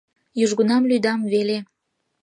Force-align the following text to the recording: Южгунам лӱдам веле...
Южгунам 0.43 0.83
лӱдам 0.89 1.19
веле... 1.31 1.57